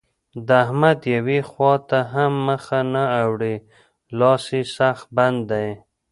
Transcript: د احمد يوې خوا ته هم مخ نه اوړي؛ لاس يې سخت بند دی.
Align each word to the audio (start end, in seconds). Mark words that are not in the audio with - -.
د 0.47 0.49
احمد 0.63 0.99
يوې 1.15 1.39
خوا 1.49 1.73
ته 1.89 1.99
هم 2.13 2.33
مخ 2.47 2.65
نه 2.93 3.03
اوړي؛ 3.21 3.55
لاس 4.19 4.43
يې 4.55 4.61
سخت 4.77 5.05
بند 5.17 5.39
دی. 5.51 5.69